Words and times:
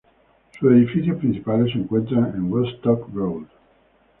Sus 0.59 0.71
edificios 0.71 1.15
principales 1.19 1.71
se 1.73 1.77
encuentran 1.77 2.33
en 2.33 2.51
Woodstock 2.51 3.07
Road. 3.13 3.45